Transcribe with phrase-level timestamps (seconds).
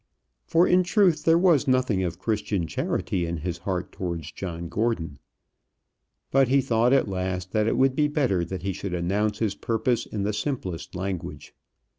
[0.47, 5.19] For in truth there was nothing of Christian charity in his heart towards John Gordon.
[6.31, 9.53] But he thought at last that it would be better that he should announce his
[9.53, 11.53] purpose in the simplest language.